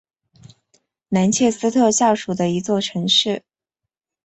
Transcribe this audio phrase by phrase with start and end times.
[1.09, 3.43] 兰切斯特下属的一座城市。